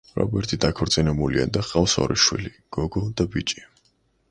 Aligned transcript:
რობერტი 0.19 0.57
დაქორწინებულია 0.63 1.45
და 1.59 1.63
ჰყავს 1.67 1.95
ორი 2.05 2.19
შვილი: 2.25 2.51
გოგო 2.79 3.07
და 3.21 3.31
ბიჭი. 3.37 3.65